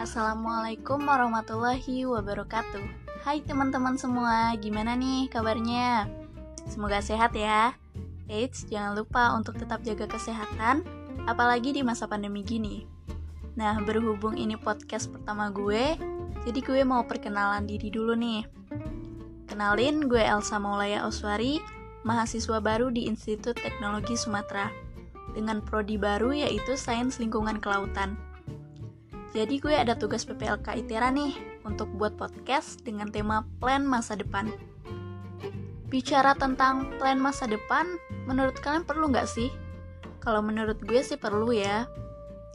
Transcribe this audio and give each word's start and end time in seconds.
Assalamualaikum 0.00 1.04
warahmatullahi 1.04 2.08
wabarakatuh. 2.08 2.80
Hai 3.20 3.44
teman-teman 3.44 4.00
semua, 4.00 4.56
gimana 4.56 4.96
nih 4.96 5.28
kabarnya? 5.28 6.08
Semoga 6.64 7.04
sehat 7.04 7.36
ya. 7.36 7.76
Eits, 8.24 8.64
jangan 8.64 8.96
lupa 8.96 9.36
untuk 9.36 9.60
tetap 9.60 9.84
jaga 9.84 10.08
kesehatan 10.08 10.88
Apalagi 11.28 11.76
di 11.76 11.84
masa 11.84 12.08
pandemi 12.08 12.40
gini. 12.40 12.88
Nah, 13.60 13.76
berhubung 13.84 14.40
ini 14.40 14.56
podcast 14.56 15.12
pertama 15.12 15.52
gue 15.52 16.00
Jadi 16.48 16.58
gue 16.64 16.80
mau 16.80 17.04
perkenalan 17.04 17.68
diri 17.68 17.92
dulu 17.92 18.16
nih. 18.16 18.48
Kenalin, 19.52 20.08
gue 20.08 20.24
Elsa 20.24 20.56
Maulaya 20.56 21.04
Oswari 21.04 21.60
Mahasiswa 22.08 22.56
baru 22.64 22.88
di 22.88 23.04
Institut 23.04 23.60
Teknologi 23.60 24.16
Sumatera 24.16 24.72
Dengan 25.36 25.60
prodi 25.60 26.00
baru 26.00 26.32
yaitu 26.32 26.72
Sains 26.80 27.20
Lingkungan 27.20 27.60
Kelautan 27.60 28.29
jadi 29.30 29.62
gue 29.62 29.70
ada 29.70 29.94
tugas 29.94 30.26
PPLK 30.26 30.82
ITERA 30.82 31.14
nih 31.14 31.38
untuk 31.62 31.86
buat 31.94 32.18
podcast 32.18 32.82
dengan 32.82 33.14
tema 33.14 33.46
plan 33.62 33.86
masa 33.86 34.18
depan. 34.18 34.50
Bicara 35.86 36.34
tentang 36.34 36.98
plan 36.98 37.18
masa 37.18 37.46
depan, 37.46 37.86
menurut 38.26 38.58
kalian 38.58 38.82
perlu 38.82 39.06
nggak 39.10 39.30
sih? 39.30 39.54
Kalau 40.18 40.42
menurut 40.42 40.82
gue 40.82 40.98
sih 41.06 41.14
perlu 41.14 41.54
ya. 41.54 41.86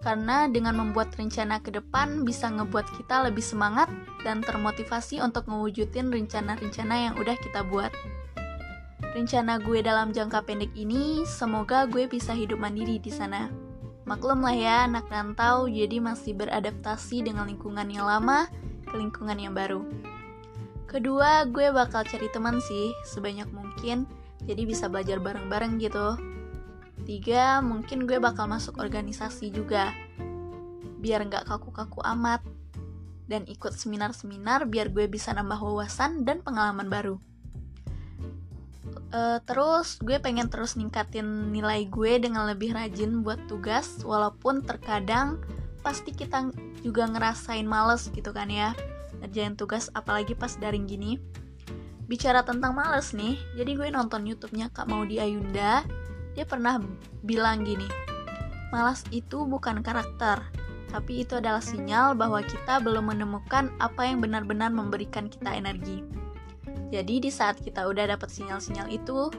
Karena 0.00 0.48
dengan 0.50 0.80
membuat 0.80 1.14
rencana 1.14 1.60
ke 1.60 1.70
depan 1.70 2.24
bisa 2.24 2.48
ngebuat 2.48 2.88
kita 2.98 3.22
lebih 3.28 3.44
semangat 3.44 3.86
dan 4.26 4.42
termotivasi 4.42 5.22
untuk 5.22 5.46
mewujudin 5.46 6.10
rencana-rencana 6.10 6.94
yang 7.12 7.14
udah 7.20 7.36
kita 7.38 7.62
buat. 7.68 7.92
Rencana 9.12 9.60
gue 9.60 9.84
dalam 9.84 10.10
jangka 10.10 10.42
pendek 10.48 10.72
ini, 10.72 11.22
semoga 11.28 11.84
gue 11.84 12.08
bisa 12.08 12.32
hidup 12.32 12.58
mandiri 12.58 12.96
di 12.96 13.12
sana 13.12 13.71
Maklum 14.12 14.44
lah 14.44 14.52
ya, 14.52 14.76
anak 14.84 15.08
rantau 15.08 15.64
jadi 15.72 15.96
masih 15.96 16.36
beradaptasi 16.36 17.24
dengan 17.24 17.48
lingkungan 17.48 17.88
yang 17.88 18.04
lama 18.04 18.44
ke 18.84 18.92
lingkungan 19.00 19.40
yang 19.40 19.56
baru. 19.56 19.88
Kedua, 20.84 21.48
gue 21.48 21.72
bakal 21.72 22.04
cari 22.04 22.28
teman 22.28 22.60
sih, 22.60 22.92
sebanyak 23.08 23.48
mungkin, 23.48 24.04
jadi 24.44 24.68
bisa 24.68 24.92
belajar 24.92 25.16
bareng-bareng 25.16 25.80
gitu. 25.80 26.20
Tiga, 27.08 27.64
mungkin 27.64 28.04
gue 28.04 28.20
bakal 28.20 28.52
masuk 28.52 28.84
organisasi 28.84 29.48
juga, 29.48 29.96
biar 31.00 31.24
nggak 31.24 31.48
kaku-kaku 31.48 32.04
amat. 32.04 32.44
Dan 33.24 33.48
ikut 33.48 33.72
seminar-seminar 33.72 34.68
biar 34.68 34.92
gue 34.92 35.08
bisa 35.08 35.32
nambah 35.32 35.56
wawasan 35.56 36.28
dan 36.28 36.44
pengalaman 36.44 36.92
baru. 36.92 37.16
Uh, 39.12 39.36
terus 39.44 40.00
gue 40.00 40.16
pengen 40.16 40.48
terus 40.48 40.72
ningkatin 40.72 41.52
nilai 41.52 41.84
gue 41.84 42.16
dengan 42.16 42.48
lebih 42.48 42.72
rajin 42.72 43.20
buat 43.20 43.36
tugas 43.44 44.00
walaupun 44.08 44.64
terkadang 44.64 45.36
pasti 45.84 46.16
kita 46.16 46.48
juga 46.80 47.04
ngerasain 47.12 47.68
males 47.68 48.08
gitu 48.08 48.32
kan 48.32 48.48
ya 48.48 48.72
ngerjain 49.20 49.52
tugas 49.52 49.92
apalagi 49.92 50.32
pas 50.32 50.56
daring 50.56 50.88
gini. 50.88 51.20
Bicara 52.08 52.40
tentang 52.40 52.72
males 52.72 53.12
nih 53.12 53.36
jadi 53.52 53.76
gue 53.76 53.88
nonton 53.92 54.24
youtube-nya 54.24 54.72
Kak 54.72 54.88
Maudi 54.88 55.20
Ayunda. 55.20 55.84
Dia 56.32 56.48
pernah 56.48 56.80
bilang 57.20 57.68
gini 57.68 58.12
malas 58.72 59.04
itu 59.12 59.44
bukan 59.44 59.84
karakter 59.84 60.40
tapi 60.88 61.24
itu 61.24 61.36
adalah 61.36 61.60
sinyal 61.60 62.16
bahwa 62.16 62.40
kita 62.40 62.80
belum 62.80 63.12
menemukan 63.12 63.68
apa 63.78 64.08
yang 64.08 64.24
benar-benar 64.24 64.72
memberikan 64.72 65.28
kita 65.28 65.52
energi 65.52 66.00
jadi 66.92 67.24
di 67.24 67.30
saat 67.32 67.56
kita 67.60 67.88
udah 67.88 68.12
dapat 68.12 68.28
sinyal-sinyal 68.28 68.92
itu, 68.92 69.32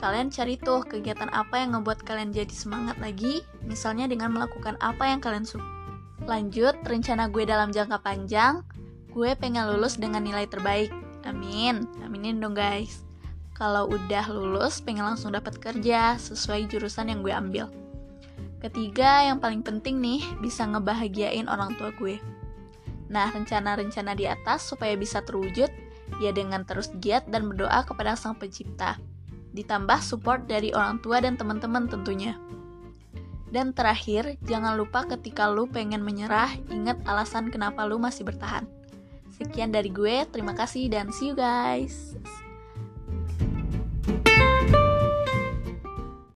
kalian 0.00 0.32
cari 0.32 0.56
tuh 0.56 0.82
kegiatan 0.88 1.28
apa 1.30 1.60
yang 1.60 1.76
ngebuat 1.76 2.02
kalian 2.02 2.32
jadi 2.32 2.50
semangat 2.50 2.96
lagi, 2.98 3.44
misalnya 3.62 4.08
dengan 4.08 4.32
melakukan 4.32 4.80
apa 4.80 5.04
yang 5.12 5.20
kalian 5.20 5.44
suka. 5.44 5.68
Lanjut, 6.24 6.78
rencana 6.86 7.28
gue 7.28 7.44
dalam 7.44 7.74
jangka 7.74 8.00
panjang, 8.00 8.64
gue 9.12 9.36
pengen 9.36 9.68
lulus 9.74 10.00
dengan 10.00 10.24
nilai 10.24 10.48
terbaik. 10.48 10.88
Amin, 11.28 11.86
aminin 12.02 12.40
dong 12.40 12.56
guys. 12.56 13.04
Kalau 13.52 13.86
udah 13.92 14.26
lulus, 14.32 14.80
pengen 14.80 15.06
langsung 15.06 15.36
dapat 15.36 15.60
kerja 15.60 16.16
sesuai 16.18 16.66
jurusan 16.72 17.12
yang 17.12 17.20
gue 17.20 17.30
ambil. 17.30 17.66
Ketiga, 18.58 19.26
yang 19.26 19.42
paling 19.42 19.60
penting 19.60 19.98
nih, 19.98 20.22
bisa 20.40 20.64
ngebahagiain 20.66 21.50
orang 21.50 21.74
tua 21.76 21.92
gue. 21.94 22.22
Nah, 23.12 23.28
rencana-rencana 23.28 24.16
di 24.16 24.24
atas 24.24 24.66
supaya 24.72 24.96
bisa 24.96 25.20
terwujud, 25.20 25.68
ya 26.18 26.34
dengan 26.34 26.66
terus 26.66 26.90
giat 27.00 27.28
dan 27.30 27.48
berdoa 27.48 27.86
kepada 27.86 28.18
Sang 28.18 28.36
Pencipta. 28.36 28.98
Ditambah 29.52 30.00
support 30.00 30.48
dari 30.48 30.72
orang 30.72 31.00
tua 31.00 31.20
dan 31.20 31.36
teman-teman 31.36 31.86
tentunya. 31.88 32.36
Dan 33.52 33.76
terakhir, 33.76 34.40
jangan 34.48 34.80
lupa 34.80 35.04
ketika 35.04 35.52
lu 35.52 35.68
pengen 35.68 36.00
menyerah, 36.00 36.48
ingat 36.72 37.04
alasan 37.04 37.52
kenapa 37.52 37.84
lu 37.84 38.00
masih 38.00 38.24
bertahan. 38.24 38.64
Sekian 39.36 39.68
dari 39.68 39.92
gue, 39.92 40.24
terima 40.32 40.56
kasih 40.56 40.88
dan 40.88 41.12
see 41.12 41.32
you 41.32 41.36
guys. 41.36 42.16